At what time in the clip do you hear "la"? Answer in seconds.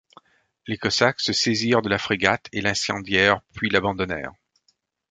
1.89-1.99